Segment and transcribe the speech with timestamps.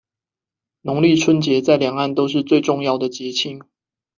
[0.81, 3.61] 農曆春節在兩岸都是最重要的節慶